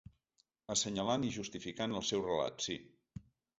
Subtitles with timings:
[0.75, 2.81] Assenyalant i justificant el seu relat, sí.